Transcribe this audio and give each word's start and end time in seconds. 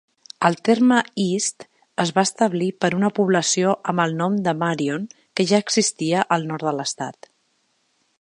El 0.47 0.55
terme 0.67 0.95
"East" 1.23 1.65
es 2.03 2.13
va 2.15 2.23
establir 2.29 2.69
per 2.85 2.91
una 2.99 3.11
població 3.19 3.75
amb 3.93 4.03
el 4.07 4.17
nom 4.23 4.39
de 4.49 4.55
Marion 4.63 5.05
que 5.41 5.47
ja 5.53 5.61
existia 5.67 6.25
al 6.37 6.49
nord 6.53 6.67
de 6.71 6.75
l'estat. 6.79 7.31